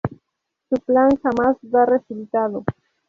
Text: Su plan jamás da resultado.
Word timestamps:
Su 0.67 0.77
plan 0.77 1.11
jamás 1.21 1.57
da 1.61 1.85
resultado. 1.85 2.63